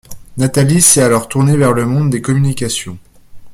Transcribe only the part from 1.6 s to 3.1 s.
le monde des communications.